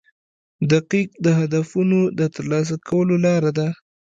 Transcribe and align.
•دقیقه 0.71 1.09
د 1.25 1.27
هدفونو 1.39 1.99
د 2.19 2.21
ترلاسه 2.35 2.75
کولو 2.87 3.15
لار 3.25 3.43
ده. 3.57 3.67